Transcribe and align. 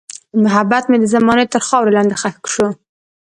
محبت 0.43 0.83
مې 0.89 0.97
د 1.01 1.05
زمان 1.13 1.37
تر 1.53 1.61
خاورې 1.67 1.91
لاندې 1.97 2.15
ښخ 2.21 2.35
شو. 2.53 2.67